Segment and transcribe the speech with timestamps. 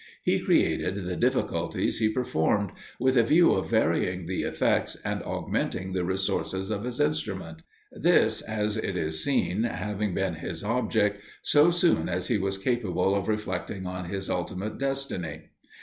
[0.23, 5.93] He created the difficulties he performed, with a view of varying the effects and augmenting
[5.93, 11.69] the resources of his instrument this, as it is seen, having been his object, so
[11.69, 15.49] soon as he was capable of reflecting on his ultimate destiny.